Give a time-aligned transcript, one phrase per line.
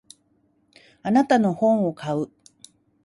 [1.03, 2.31] あなたの本を買う。